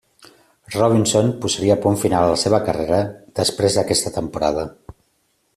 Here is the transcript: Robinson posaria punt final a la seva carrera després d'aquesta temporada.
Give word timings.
Robinson 0.75 1.29
posaria 1.43 1.77
punt 1.83 1.99
final 2.05 2.23
a 2.29 2.33
la 2.33 2.39
seva 2.45 2.63
carrera 2.71 3.05
després 3.41 3.79
d'aquesta 3.81 4.17
temporada. 4.21 4.69